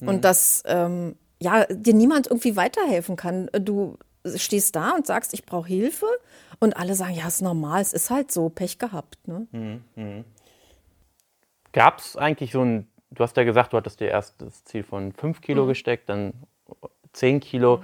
Mhm. 0.00 0.08
Und 0.08 0.24
dass 0.24 0.64
ähm, 0.66 1.14
ja, 1.38 1.66
dir 1.66 1.94
niemand 1.94 2.26
irgendwie 2.26 2.56
weiterhelfen 2.56 3.14
kann. 3.14 3.48
Du 3.52 3.96
stehst 4.34 4.74
da 4.74 4.90
und 4.90 5.06
sagst, 5.06 5.34
ich 5.34 5.46
brauche 5.46 5.68
Hilfe 5.68 6.06
und 6.58 6.76
alle 6.76 6.96
sagen, 6.96 7.14
ja, 7.14 7.28
ist 7.28 7.42
normal, 7.42 7.80
es 7.80 7.92
ist 7.92 8.10
halt 8.10 8.32
so, 8.32 8.48
Pech 8.48 8.80
gehabt. 8.80 9.18
Ne? 9.28 9.46
Mhm. 9.52 9.84
mhm. 9.94 10.24
Gab 11.72 11.98
es 11.98 12.16
eigentlich 12.16 12.52
so 12.52 12.62
ein, 12.62 12.88
du 13.14 13.22
hast 13.22 13.36
ja 13.36 13.44
gesagt, 13.44 13.72
du 13.72 13.76
hattest 13.76 14.00
dir 14.00 14.08
erst 14.08 14.40
das 14.40 14.64
Ziel 14.64 14.82
von 14.82 15.12
5 15.12 15.40
Kilo 15.40 15.64
mhm. 15.64 15.68
gesteckt, 15.68 16.08
dann 16.08 16.34
10 17.12 17.40
Kilo. 17.40 17.78
Mhm. 17.78 17.82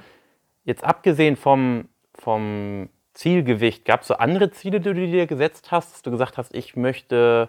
Jetzt 0.64 0.84
abgesehen 0.84 1.36
vom 1.36 1.88
vom 2.20 2.88
Zielgewicht, 3.14 3.84
gab 3.84 4.02
es 4.02 4.08
so 4.08 4.14
andere 4.14 4.50
Ziele, 4.50 4.80
die 4.80 4.94
du 4.94 5.06
dir 5.06 5.26
gesetzt 5.26 5.70
hast, 5.70 5.92
dass 5.92 6.02
du 6.02 6.10
gesagt 6.10 6.38
hast, 6.38 6.54
ich 6.54 6.76
möchte 6.76 7.48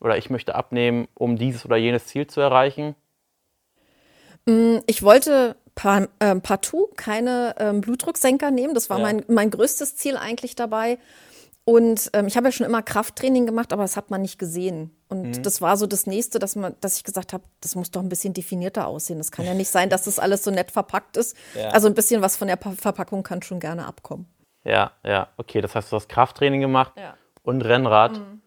oder 0.00 0.16
ich 0.16 0.30
möchte 0.30 0.54
abnehmen, 0.54 1.08
um 1.14 1.36
dieses 1.36 1.64
oder 1.64 1.76
jenes 1.76 2.06
Ziel 2.06 2.26
zu 2.26 2.40
erreichen? 2.40 2.94
Mm, 4.46 4.78
ich 4.86 5.02
wollte 5.02 5.56
par, 5.74 6.08
äh, 6.20 6.36
partout 6.36 6.90
keine 6.96 7.54
ähm, 7.58 7.80
Blutdrucksenker 7.80 8.50
nehmen. 8.50 8.74
Das 8.74 8.90
war 8.90 8.98
ja. 8.98 9.04
mein, 9.04 9.24
mein 9.28 9.50
größtes 9.50 9.96
Ziel 9.96 10.16
eigentlich 10.16 10.54
dabei. 10.54 10.98
Und 11.68 12.08
ähm, 12.14 12.26
ich 12.26 12.38
habe 12.38 12.46
ja 12.46 12.52
schon 12.52 12.64
immer 12.64 12.80
Krafttraining 12.80 13.44
gemacht, 13.44 13.74
aber 13.74 13.82
das 13.82 13.98
hat 13.98 14.10
man 14.10 14.22
nicht 14.22 14.38
gesehen. 14.38 14.90
Und 15.10 15.36
mhm. 15.36 15.42
das 15.42 15.60
war 15.60 15.76
so 15.76 15.86
das 15.86 16.06
nächste, 16.06 16.38
dass 16.38 16.56
man, 16.56 16.74
dass 16.80 16.96
ich 16.96 17.04
gesagt 17.04 17.34
habe, 17.34 17.44
das 17.60 17.74
muss 17.74 17.90
doch 17.90 18.00
ein 18.00 18.08
bisschen 18.08 18.32
definierter 18.32 18.86
aussehen. 18.86 19.18
Das 19.18 19.30
kann 19.30 19.44
ja 19.44 19.52
nicht 19.52 19.68
sein, 19.68 19.90
dass 19.90 20.04
das 20.04 20.18
alles 20.18 20.42
so 20.42 20.50
nett 20.50 20.70
verpackt 20.70 21.18
ist. 21.18 21.36
Ja. 21.54 21.68
Also 21.68 21.86
ein 21.86 21.92
bisschen 21.92 22.22
was 22.22 22.38
von 22.38 22.48
der 22.48 22.56
Verpackung 22.56 23.22
kann 23.22 23.42
schon 23.42 23.60
gerne 23.60 23.84
abkommen. 23.84 24.24
Ja, 24.64 24.92
ja, 25.04 25.28
okay. 25.36 25.60
Das 25.60 25.74
heißt, 25.74 25.92
du 25.92 25.96
hast 25.96 26.08
Krafttraining 26.08 26.62
gemacht 26.62 26.94
ja. 26.96 27.18
und 27.42 27.60
Rennrad. 27.60 28.12
Mhm. 28.12 28.40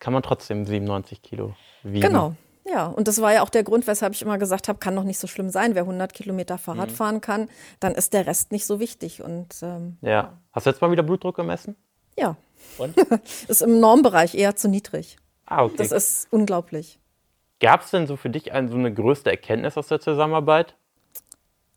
Kann 0.00 0.14
man 0.14 0.22
trotzdem 0.22 0.64
97 0.64 1.20
Kilo 1.20 1.54
wiegen. 1.82 2.00
Genau. 2.00 2.34
Ja, 2.64 2.86
und 2.86 3.08
das 3.08 3.20
war 3.20 3.34
ja 3.34 3.42
auch 3.42 3.50
der 3.50 3.62
Grund, 3.62 3.86
weshalb 3.86 4.14
ich 4.14 4.22
immer 4.22 4.38
gesagt 4.38 4.68
habe, 4.68 4.78
kann 4.78 4.96
doch 4.96 5.04
nicht 5.04 5.18
so 5.18 5.26
schlimm 5.26 5.50
sein. 5.50 5.74
Wer 5.74 5.82
100 5.82 6.14
Kilometer 6.14 6.56
Fahrrad 6.56 6.88
mhm. 6.88 6.94
fahren 6.94 7.20
kann, 7.20 7.50
dann 7.78 7.94
ist 7.94 8.14
der 8.14 8.26
Rest 8.26 8.52
nicht 8.52 8.64
so 8.64 8.80
wichtig. 8.80 9.22
Und, 9.22 9.56
ähm, 9.60 9.98
ja. 10.00 10.38
Hast 10.52 10.64
du 10.64 10.70
jetzt 10.70 10.80
mal 10.80 10.90
wieder 10.90 11.02
Blutdruck 11.02 11.36
gemessen? 11.36 11.76
Ja. 12.16 12.36
Und? 12.78 12.96
ist 13.48 13.62
im 13.62 13.80
Normbereich 13.80 14.34
eher 14.34 14.56
zu 14.56 14.68
niedrig. 14.68 15.16
Ah, 15.46 15.64
okay. 15.64 15.76
Das 15.78 15.92
ist 15.92 16.28
unglaublich. 16.30 16.98
Gab 17.60 17.82
es 17.82 17.90
denn 17.90 18.06
so 18.06 18.16
für 18.16 18.30
dich 18.30 18.52
eine, 18.52 18.68
so 18.68 18.76
eine 18.76 18.92
größte 18.92 19.30
Erkenntnis 19.30 19.76
aus 19.76 19.88
der 19.88 20.00
Zusammenarbeit? 20.00 20.74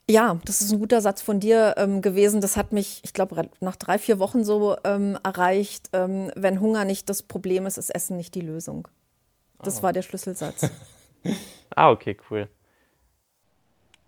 Ja, 0.10 0.40
das 0.46 0.62
ist 0.62 0.72
ein 0.72 0.80
guter 0.80 1.02
Satz 1.02 1.22
von 1.22 1.40
dir 1.40 1.76
ähm, 1.78 2.02
gewesen. 2.02 2.40
Das 2.40 2.58
hat 2.58 2.72
mich, 2.72 3.02
ich 3.04 3.14
glaube, 3.14 3.50
nach 3.60 3.76
drei, 3.76 3.98
vier 3.98 4.20
Wochen 4.20 4.44
so 4.44 4.76
ähm, 4.84 5.18
erreicht. 5.24 5.90
Ähm, 5.94 6.32
wenn 6.36 6.60
Hunger 6.60 6.86
nicht 6.86 7.10
das 7.10 7.24
Problem 7.24 7.66
ist, 7.66 7.78
ist 7.78 7.90
Essen 7.90 8.16
nicht 8.16 8.36
die 8.36 8.42
Lösung. 8.42 8.88
Das 9.64 9.80
oh. 9.80 9.84
war 9.84 9.94
der 9.94 10.04
Schlüsselsatz. 10.04 10.70
ah, 11.76 11.90
okay, 11.90 12.18
cool. 12.30 12.48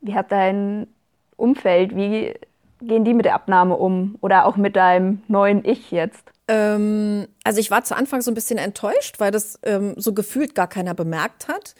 Wie 0.01 0.13
hat 0.13 0.31
dein 0.31 0.87
Umfeld, 1.35 1.95
wie 1.95 2.35
gehen 2.81 3.05
die 3.05 3.13
mit 3.13 3.25
der 3.25 3.35
Abnahme 3.35 3.75
um? 3.75 4.15
Oder 4.21 4.45
auch 4.45 4.57
mit 4.57 4.75
deinem 4.75 5.21
neuen 5.27 5.65
Ich 5.65 5.91
jetzt? 5.91 6.23
Ähm, 6.47 7.27
also 7.43 7.59
ich 7.59 7.71
war 7.71 7.83
zu 7.83 7.95
Anfang 7.95 8.21
so 8.21 8.31
ein 8.31 8.35
bisschen 8.35 8.57
enttäuscht, 8.57 9.19
weil 9.19 9.31
das 9.31 9.59
ähm, 9.63 9.93
so 9.97 10.13
gefühlt 10.13 10.55
gar 10.55 10.67
keiner 10.67 10.93
bemerkt 10.93 11.47
hat. 11.47 11.75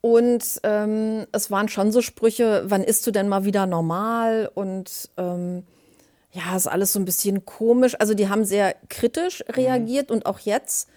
Und 0.00 0.60
ähm, 0.64 1.26
es 1.30 1.50
waren 1.50 1.68
schon 1.68 1.92
so 1.92 2.02
Sprüche, 2.02 2.64
wann 2.66 2.82
isst 2.82 3.06
du 3.06 3.12
denn 3.12 3.28
mal 3.28 3.44
wieder 3.44 3.66
normal? 3.66 4.50
Und 4.52 5.10
ähm, 5.16 5.62
ja, 6.32 6.56
ist 6.56 6.66
alles 6.66 6.92
so 6.92 6.98
ein 6.98 7.04
bisschen 7.04 7.44
komisch. 7.44 7.94
Also 7.98 8.14
die 8.14 8.28
haben 8.28 8.44
sehr 8.44 8.74
kritisch 8.88 9.44
mhm. 9.46 9.54
reagiert 9.54 10.10
mhm. 10.10 10.16
und 10.16 10.26
auch 10.26 10.40
jetzt, 10.40 10.88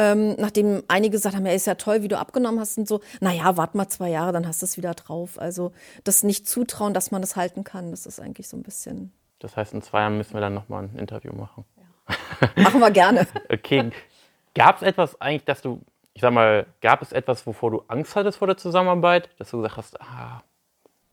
ähm, 0.00 0.34
nachdem 0.38 0.82
einige 0.88 1.12
gesagt 1.12 1.36
haben, 1.36 1.44
ja, 1.44 1.52
ist 1.52 1.66
ja 1.66 1.74
toll, 1.74 2.02
wie 2.02 2.08
du 2.08 2.18
abgenommen 2.18 2.58
hast 2.58 2.78
und 2.78 2.88
so, 2.88 3.00
naja, 3.20 3.58
warte 3.58 3.76
mal 3.76 3.86
zwei 3.88 4.08
Jahre, 4.08 4.32
dann 4.32 4.46
hast 4.46 4.62
du 4.62 4.66
es 4.66 4.78
wieder 4.78 4.94
drauf. 4.94 5.38
Also 5.38 5.72
das 6.04 6.22
nicht 6.22 6.48
zutrauen, 6.48 6.94
dass 6.94 7.10
man 7.10 7.20
das 7.20 7.36
halten 7.36 7.64
kann, 7.64 7.90
das 7.90 8.06
ist 8.06 8.18
eigentlich 8.18 8.48
so 8.48 8.56
ein 8.56 8.62
bisschen. 8.62 9.12
Das 9.40 9.56
heißt, 9.56 9.74
in 9.74 9.82
zwei 9.82 10.00
Jahren 10.00 10.16
müssen 10.16 10.32
wir 10.32 10.40
dann 10.40 10.54
nochmal 10.54 10.84
ein 10.84 10.96
Interview 10.96 11.34
machen. 11.34 11.66
Ja. 11.76 12.62
Machen 12.62 12.80
wir 12.80 12.90
gerne. 12.90 13.26
okay. 13.52 13.90
Gab 14.54 14.76
es 14.76 14.82
etwas 14.82 15.20
eigentlich, 15.20 15.44
dass 15.44 15.60
du 15.60 15.82
ich 16.14 16.22
sag 16.22 16.32
mal, 16.32 16.66
gab 16.80 17.02
es 17.02 17.12
etwas, 17.12 17.46
wovor 17.46 17.70
du 17.70 17.82
Angst 17.88 18.16
hattest 18.16 18.38
vor 18.38 18.46
der 18.46 18.56
Zusammenarbeit, 18.56 19.28
dass 19.38 19.50
du 19.50 19.58
gesagt 19.58 19.76
hast, 19.76 20.00
ah. 20.00 20.42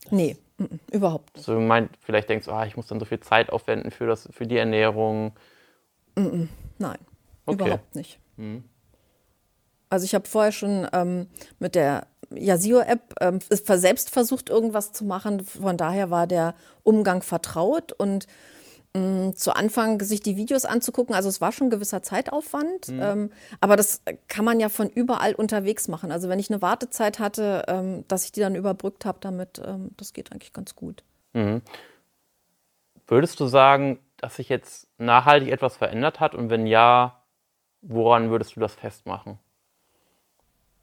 Nee, 0.10 0.38
m 0.58 0.66
-m, 0.66 0.80
überhaupt 0.92 1.36
nicht. 1.36 1.46
So 1.46 1.60
meint, 1.60 1.92
vielleicht 2.02 2.30
denkst 2.30 2.46
du, 2.46 2.52
ah, 2.52 2.66
ich 2.66 2.76
muss 2.76 2.88
dann 2.88 3.00
so 3.00 3.06
viel 3.06 3.20
Zeit 3.20 3.50
aufwenden 3.50 3.92
für, 3.92 4.08
das, 4.08 4.28
für 4.32 4.48
die 4.48 4.58
Ernährung. 4.58 5.34
M 6.16 6.50
Nein, 6.78 6.98
okay. 7.46 7.64
überhaupt 7.64 7.96
nicht. 7.96 8.20
Mhm. 8.38 8.64
Also 9.90 10.06
ich 10.06 10.16
habe 10.16 10.28
vorher 10.28 10.52
schon 10.52 10.88
ähm, 10.94 11.28
mit 11.60 11.76
der 11.76 12.08
Yasio-App 12.34 13.16
ähm, 13.22 13.40
selbst 13.50 14.10
versucht, 14.10 14.50
irgendwas 14.50 14.92
zu 14.92 15.06
machen. 15.06 15.46
Von 15.46 15.78
daher 15.78 16.10
war 16.10 16.28
der 16.28 16.56
Umgang 16.84 17.22
vertraut 17.22 17.94
und 17.94 18.28
Mm, 18.98 19.34
zu 19.34 19.56
Anfang 19.56 20.02
sich 20.02 20.22
die 20.22 20.38
Videos 20.38 20.66
anzugucken. 20.66 21.14
Also 21.14 21.30
es 21.30 21.42
war 21.42 21.52
schon 21.52 21.68
ein 21.68 21.72
gewisser 21.72 22.02
Zeitaufwand, 22.02 22.88
mhm. 22.88 23.02
ähm, 23.02 23.32
aber 23.60 23.76
das 23.76 24.02
kann 24.28 24.46
man 24.46 24.60
ja 24.60 24.70
von 24.70 24.90
überall 24.90 25.36
unterwegs 25.36 25.88
machen. 25.88 26.12
Also 26.12 26.30
wenn 26.30 26.40
ich 26.40 26.50
eine 26.50 26.62
Wartezeit 26.62 27.20
hatte, 27.20 27.64
ähm, 27.68 28.06
dass 28.08 28.26
ich 28.26 28.32
die 28.32 28.40
dann 28.40 28.56
überbrückt 28.56 29.06
habe 29.06 29.20
damit, 29.22 29.62
ähm, 29.64 29.92
das 29.98 30.14
geht 30.14 30.32
eigentlich 30.32 30.54
ganz 30.54 30.76
gut. 30.76 31.04
Mhm. 31.34 31.62
Würdest 33.06 33.40
du 33.40 33.46
sagen, 33.46 34.00
dass 34.18 34.38
sich 34.38 34.50
jetzt 34.50 34.88
nachhaltig 34.98 35.50
etwas 35.50 35.78
verändert 35.78 36.20
hat 36.20 36.34
und 36.34 36.50
wenn 36.50 36.66
ja, 36.66 37.24
woran 37.82 38.30
würdest 38.32 38.56
du 38.56 38.60
das 38.60 38.74
festmachen? 38.74 39.38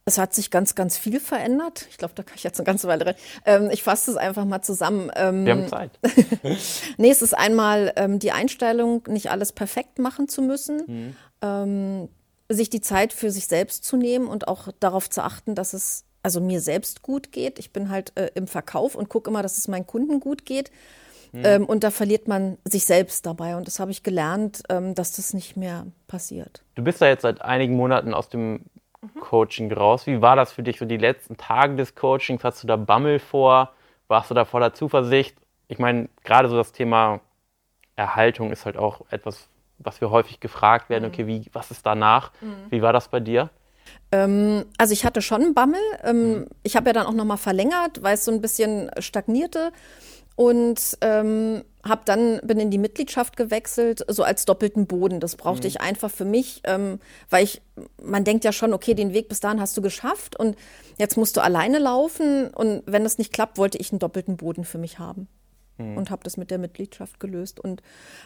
Es 0.06 0.18
hat 0.18 0.34
sich 0.34 0.50
ganz, 0.50 0.75
ganz 0.75 0.99
viel 0.99 1.18
verändert. 1.18 1.87
Ich 1.90 1.96
glaube, 1.96 2.12
da 2.14 2.23
kann 2.23 2.37
ich 2.37 2.44
jetzt 2.44 2.61
eine 2.61 2.66
ganze 2.66 2.87
Weile 2.88 3.06
rein. 3.06 3.14
Ähm, 3.46 3.70
ich 3.73 3.82
fasse 3.82 4.11
es 4.11 4.16
einfach 4.18 4.44
mal 4.44 4.61
zusammen. 4.61 5.11
Ähm, 5.16 5.46
Wir 5.46 5.52
haben 5.52 5.68
Zeit. 5.68 5.99
nee, 6.99 7.11
es 7.11 7.23
ist 7.23 7.32
einmal 7.32 7.92
ähm, 7.96 8.18
die 8.18 8.30
Einstellung, 8.30 9.02
nicht 9.08 9.30
alles 9.30 9.52
perfekt 9.52 9.99
machen 9.99 10.28
zu 10.28 10.42
müssen. 10.42 10.82
Mhm. 10.87 11.16
Ähm, 11.40 12.08
sich 12.50 12.68
die 12.68 12.82
Zeit 12.82 13.14
für 13.14 13.30
sich 13.30 13.46
selbst 13.46 13.84
zu 13.84 13.96
nehmen 13.96 14.26
und 14.28 14.46
auch 14.46 14.68
darauf 14.78 15.08
zu 15.08 15.23
achten, 15.23 15.54
dass 15.54 15.73
es 15.73 16.04
also 16.23 16.40
mir 16.40 16.61
selbst 16.61 17.02
gut 17.02 17.32
geht. 17.32 17.58
Ich 17.58 17.73
bin 17.73 17.88
halt 17.88 18.12
äh, 18.16 18.30
im 18.34 18.46
Verkauf 18.46 18.94
und 18.94 19.08
gucke 19.08 19.30
immer, 19.30 19.42
dass 19.42 19.56
es 19.56 19.68
meinen 19.68 19.87
Kunden 19.87 20.20
gut 20.20 20.44
geht. 20.44 20.70
Mhm. 21.32 21.42
Ähm, 21.44 21.64
und 21.66 21.82
da 21.82 21.90
verliert 21.90 22.28
man 22.28 22.58
sich 22.64 22.84
selbst 22.84 23.25
dabei. 23.25 23.56
Und 23.56 23.66
das 23.66 23.80
habe 23.80 23.90
ich 23.90 24.02
gelernt, 24.02 24.62
ähm, 24.68 24.94
dass 24.94 25.12
das 25.12 25.32
nicht 25.32 25.56
mehr 25.56 25.87
passiert. 26.06 26.62
Du 26.75 26.84
bist 26.84 27.00
ja 27.00 27.08
jetzt 27.08 27.23
seit 27.23 27.40
einigen 27.40 27.75
Monaten 27.75 28.12
aus 28.12 28.28
dem 28.28 28.66
Coaching 29.20 29.73
raus. 29.73 30.06
Wie 30.06 30.20
war 30.23 30.37
das 30.37 30.52
für 30.52 30.62
dich 30.62 30.78
so 30.78 30.84
die 30.84 30.96
letzten 30.96 31.37
Tage 31.37 31.76
des 31.76 31.94
Coachings? 31.94 32.44
Hast 32.44 32.62
du 32.62 32.66
da 32.66 32.76
Bammel 32.76 33.18
vor? 33.18 33.73
Warst 34.08 34.30
du 34.30 34.34
da 34.34 34.44
voller 34.44 34.75
Zuversicht? 34.75 35.37
Ich 35.68 35.78
meine, 35.78 36.08
gerade 36.25 36.49
so 36.49 36.56
das 36.56 36.73
Thema 36.73 37.20
Erhaltung 37.96 38.50
ist 38.50 38.66
halt 38.66 38.76
auch 38.76 39.02
etwas, 39.11 39.49
was 39.78 40.00
wir 40.00 40.11
häufig 40.11 40.40
gefragt 40.40 40.90
werden. 40.90 41.04
Mhm. 41.04 41.08
Okay, 41.11 41.26
wie, 41.26 41.44
was 41.52 41.70
ist 41.70 41.87
danach? 41.87 42.32
Mhm. 42.40 42.70
Wie 42.70 42.82
war 42.82 42.92
das 42.92 43.08
bei 43.08 43.20
dir? 43.20 43.50
Ähm, 44.12 44.64
also 44.78 44.92
ich 44.92 45.04
hatte 45.04 45.23
schon 45.23 45.42
einen 45.42 45.54
Bammel. 45.54 45.80
Ähm, 46.02 46.32
mhm. 46.32 46.46
Ich 46.62 46.76
habe 46.76 46.87
ja 46.87 46.92
dann 46.92 47.06
auch 47.06 47.12
nochmal 47.12 47.38
verlängert, 47.38 48.02
weil 48.02 48.14
es 48.14 48.25
so 48.25 48.32
ein 48.32 48.40
bisschen 48.40 48.90
stagnierte 48.99 49.73
und 50.37 50.99
ähm, 51.00 51.64
hab 51.87 52.07
dann 52.07 52.41
bin 52.43 52.59
in 52.59 52.71
die 52.71 52.79
Mitgliedschaft 52.79 53.37
gewechselt, 53.37 54.05
so 54.09 54.23
als 54.23 54.45
doppelten 54.45 54.87
Boden. 54.87 55.21
Das 55.21 55.37
brauchte 55.37 55.67
mhm. 55.67 55.69
ich 55.69 55.81
einfach 55.81 56.11
für 56.11 56.25
mich, 56.25 56.62
ähm, 56.64 56.99
weil 57.31 57.45
ich, 57.45 57.62
man 58.03 58.25
denkt 58.25 58.45
ja 58.45 58.53
schon, 58.53 58.73
okay, 58.73 58.95
den 58.95 59.12
Weg 59.12 59.29
bis 59.29 59.41
dahin 59.41 59.61
hast 59.61 59.76
du 59.76 59.83
geschafft 59.83 60.38
und 60.38 60.57
jetzt 60.99 61.17
musst 61.17 61.37
du 61.37 61.43
alleine 61.43 61.79
laufen 61.79 62.49
und 62.49 62.83
wenn 62.87 63.05
das 63.05 63.19
nicht 63.19 63.33
klappt, 63.33 63.59
wollte 63.59 63.79
ich 63.79 63.93
einen 63.93 63.99
doppelten 63.99 64.37
Boden 64.37 64.64
für 64.64 64.79
mich 64.79 64.99
haben 64.99 65.29
mhm. 65.78 65.97
und 65.97 66.11
habe 66.11 66.23
das 66.25 66.37
mit 66.37 66.50
der 66.50 66.59
Mitgliedschaft 66.59 67.21
gelöst. 67.21 67.61
Und 67.61 67.83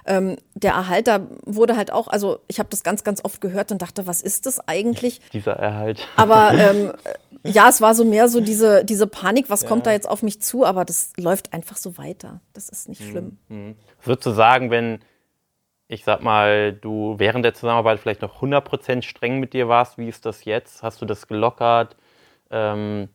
ähm, 0.07 0.37
der 0.55 0.73
Erhalter 0.73 1.27
wurde 1.45 1.77
halt 1.77 1.93
auch, 1.93 2.09
also 2.09 2.41
ich 2.49 2.59
habe 2.59 2.69
das 2.71 2.83
ganz, 2.83 3.05
ganz 3.05 3.25
oft 3.25 3.41
gehört 3.41 3.73
und 3.73 3.83
dachte, 3.83 4.07
was 4.07 4.21
ist 4.21 4.47
das 4.47 4.67
eigentlich? 4.69 5.21
Dieser 5.33 5.53
Erhalt. 5.53 6.07
Aber 6.17 6.53
ähm, 6.55 6.93
ja, 7.45 7.69
es 7.69 7.81
war 7.81 7.95
so 7.95 8.05
mehr 8.05 8.29
so 8.29 8.41
diese, 8.41 8.85
diese 8.85 9.07
Panik, 9.07 9.51
was 9.51 9.63
ja. 9.63 9.69
kommt 9.69 9.87
da 9.87 9.93
jetzt 9.93 10.09
auf 10.09 10.23
mich 10.23 10.41
zu, 10.41 10.65
aber 10.65 10.85
das 10.85 11.13
läuft 11.17 11.53
einfach 11.53 11.77
so 11.77 11.99
weiter. 11.99 12.41
Das 12.53 12.69
ist 12.69 12.89
nicht 12.89 13.01
mhm. 13.01 13.11
schlimm. 13.11 13.39
Mhm. 13.49 13.77
Würdest 14.03 14.27
du 14.27 14.31
sagen, 14.31 14.71
wenn, 14.71 15.01
ich 15.89 16.05
sag 16.05 16.23
mal, 16.23 16.73
du 16.73 17.15
während 17.19 17.45
der 17.45 17.55
Zusammenarbeit 17.55 18.01
vielleicht 18.01 18.23
noch 18.23 18.43
100% 18.43 19.03
streng 19.03 19.41
mit 19.41 19.53
dir 19.53 19.69
warst, 19.69 19.99
wie 19.99 20.09
ist 20.09 20.27
das 20.27 20.45
jetzt? 20.45 20.83
Hast 20.83 21.01
du 21.01 21.07
das 21.07 21.27
gelockert? 21.27 21.97
Ähm, 22.51 23.09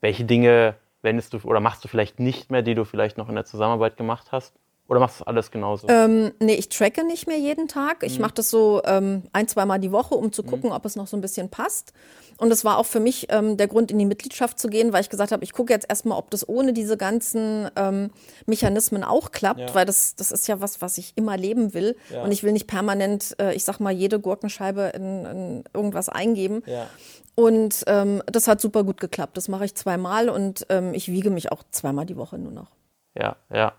welche 0.00 0.24
Dinge 0.24 0.76
wendest 1.06 1.32
du 1.32 1.38
oder 1.44 1.60
machst 1.60 1.84
du 1.84 1.88
vielleicht 1.88 2.20
nicht 2.20 2.50
mehr, 2.50 2.62
die 2.62 2.74
du 2.74 2.84
vielleicht 2.84 3.18
noch 3.18 3.30
in 3.30 3.36
der 3.36 3.46
Zusammenarbeit 3.46 3.96
gemacht 3.96 4.32
hast? 4.32 4.58
Oder 4.88 5.00
machst 5.00 5.20
du 5.20 5.24
alles 5.24 5.50
genauso? 5.50 5.88
Ähm, 5.88 6.32
nee, 6.38 6.54
ich 6.54 6.68
tracke 6.68 7.04
nicht 7.04 7.26
mehr 7.26 7.38
jeden 7.38 7.66
Tag. 7.66 8.04
Ich 8.04 8.16
mhm. 8.16 8.22
mache 8.22 8.34
das 8.34 8.50
so 8.50 8.82
ähm, 8.84 9.24
ein, 9.32 9.48
zweimal 9.48 9.80
die 9.80 9.90
Woche, 9.90 10.14
um 10.14 10.32
zu 10.32 10.42
mhm. 10.42 10.46
gucken, 10.46 10.70
mhm. 10.70 10.76
ob 10.76 10.84
es 10.84 10.94
noch 10.94 11.08
so 11.08 11.16
ein 11.16 11.20
bisschen 11.20 11.48
passt. 11.48 11.92
Und 12.38 12.52
es 12.52 12.64
war 12.64 12.78
auch 12.78 12.86
für 12.86 13.00
mich 13.00 13.26
ähm, 13.30 13.56
der 13.56 13.66
Grund, 13.66 13.90
in 13.90 13.98
die 13.98 14.04
Mitgliedschaft 14.04 14.58
zu 14.58 14.68
gehen, 14.68 14.92
weil 14.92 15.00
ich 15.00 15.08
gesagt 15.08 15.32
habe, 15.32 15.42
ich 15.42 15.52
gucke 15.52 15.72
jetzt 15.72 15.86
erstmal, 15.88 16.18
ob 16.18 16.30
das 16.30 16.48
ohne 16.48 16.72
diese 16.72 16.96
ganzen 16.96 17.68
ähm, 17.76 18.10
Mechanismen 18.44 19.02
auch 19.02 19.32
klappt, 19.32 19.60
ja. 19.60 19.74
weil 19.74 19.86
das, 19.86 20.14
das 20.16 20.30
ist 20.30 20.46
ja 20.46 20.60
was, 20.60 20.82
was 20.82 20.98
ich 20.98 21.14
immer 21.16 21.36
leben 21.36 21.74
will. 21.74 21.96
Ja. 22.12 22.22
Und 22.22 22.30
ich 22.30 22.44
will 22.44 22.52
nicht 22.52 22.66
permanent, 22.66 23.34
äh, 23.40 23.54
ich 23.54 23.64
sag 23.64 23.80
mal, 23.80 23.92
jede 23.92 24.20
Gurkenscheibe 24.20 24.92
in, 24.94 25.24
in 25.24 25.64
irgendwas 25.72 26.08
eingeben. 26.08 26.62
Ja. 26.66 26.86
Und 27.34 27.84
ähm, 27.86 28.22
das 28.26 28.46
hat 28.48 28.60
super 28.60 28.84
gut 28.84 29.00
geklappt. 29.00 29.36
Das 29.36 29.48
mache 29.48 29.64
ich 29.64 29.74
zweimal 29.74 30.28
und 30.28 30.66
ähm, 30.68 30.94
ich 30.94 31.10
wiege 31.10 31.30
mich 31.30 31.50
auch 31.50 31.62
zweimal 31.70 32.06
die 32.06 32.16
Woche 32.16 32.38
nur 32.38 32.52
noch. 32.52 32.70
Ja, 33.14 33.36
ja. 33.50 33.72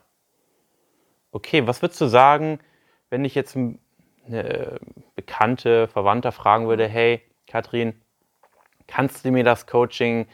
Okay, 1.38 1.68
was 1.68 1.84
würdest 1.84 2.02
du 2.02 2.08
sagen, 2.08 2.60
wenn 3.12 3.24
ich 3.24 3.36
jetzt 3.36 3.56
eine 3.56 4.80
bekannte 5.14 5.88
Verwandter 5.88 6.32
fragen 6.32 6.68
würde, 6.68 6.88
hey, 6.88 7.22
Katrin, 7.46 7.94
kannst 8.88 9.24
du 9.24 9.30
mir 9.30 9.44
das 9.44 9.68
Coaching 9.68 10.26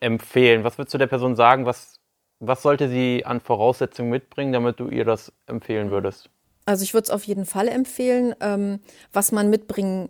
empfehlen? 0.00 0.64
Was 0.64 0.78
würdest 0.78 0.94
du 0.94 0.98
der 0.98 1.06
Person 1.06 1.36
sagen? 1.36 1.66
Was, 1.66 2.00
was 2.40 2.62
sollte 2.62 2.88
sie 2.88 3.26
an 3.26 3.40
Voraussetzungen 3.40 4.08
mitbringen, 4.08 4.54
damit 4.54 4.80
du 4.80 4.88
ihr 4.88 5.04
das 5.04 5.34
empfehlen 5.44 5.90
würdest? 5.90 6.30
Also 6.64 6.82
ich 6.82 6.94
würde 6.94 7.04
es 7.04 7.10
auf 7.10 7.24
jeden 7.24 7.44
Fall 7.44 7.68
empfehlen. 7.68 8.34
Ähm, 8.40 8.80
was 9.12 9.32
man 9.32 9.50
mitbringen 9.50 10.08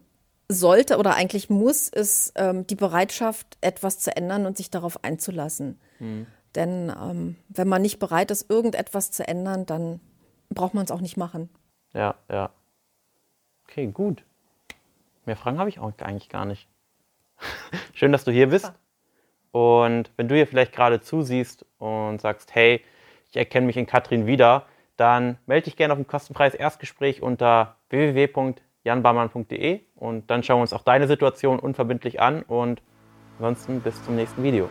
sollte 0.49 0.99
oder 0.99 1.17
eigentlich 1.17 1.51
muss, 1.51 1.89
ist 1.89 2.33
ähm, 2.37 2.65
die 2.65 2.77
Bereitschaft, 2.77 3.59
etwas 3.61 3.99
zu 3.99 4.17
ändern 4.17 4.47
und 4.47 4.57
sich 4.57 4.71
darauf 4.71 5.03
einzulassen. 5.03 5.81
Mhm. 5.99 6.29
Denn 6.55 6.93
ähm, 6.97 7.37
wenn 7.49 7.67
man 7.67 7.83
nicht 7.83 7.99
bereit 7.99 8.31
ist, 8.31 8.49
irgendetwas 8.49 9.11
zu 9.11 9.27
ändern, 9.27 9.67
dann 9.67 10.01
braucht 10.51 10.75
man 10.75 10.85
es 10.85 10.91
auch 10.91 11.01
nicht 11.01 11.17
machen. 11.17 11.49
Ja, 11.95 12.15
ja. 12.31 12.51
Okay, 13.65 13.87
gut. 13.89 14.25
Mehr 15.27 15.37
Fragen 15.37 15.59
habe 15.59 15.69
ich 15.69 15.79
auch 15.79 15.93
eigentlich 15.99 16.29
gar 16.29 16.45
nicht. 16.47 16.69
Schön, 17.93 18.13
dass 18.13 18.25
du 18.25 18.33
hier 18.33 18.49
bist. 18.49 18.73
Und 19.53 20.11
wenn 20.17 20.29
du 20.29 20.35
hier 20.35 20.47
vielleicht 20.47 20.73
gerade 20.73 21.01
zusiehst 21.01 21.65
und 21.79 22.21
sagst, 22.21 22.55
hey, 22.55 22.85
ich 23.31 23.37
erkenne 23.37 23.67
mich 23.67 23.77
in 23.77 23.87
Katrin 23.87 24.27
wieder, 24.27 24.67
dann 24.97 25.39
melde 25.47 25.65
dich 25.65 25.77
gerne 25.77 25.93
auf 25.93 25.99
dem 25.99 26.07
kostenpreis 26.07 26.55
Erstgespräch 26.55 27.23
unter 27.23 27.77
www.janbarmann.de 27.91 29.81
und 29.97 30.31
dann 30.31 30.43
schauen 30.43 30.59
wir 30.59 30.63
uns 30.63 30.73
auch 30.73 30.83
deine 30.83 31.07
Situation 31.07 31.59
unverbindlich 31.59 32.21
an 32.21 32.43
und 32.43 32.83
Ansonsten 33.39 33.81
bis 33.81 34.03
zum 34.05 34.17
nächsten 34.17 34.43
Video. 34.43 34.69